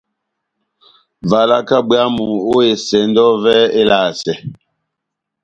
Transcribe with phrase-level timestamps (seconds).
[1.29, 4.33] Valaka bwámu ó esɛndɔ yɔvɛ elasɛ.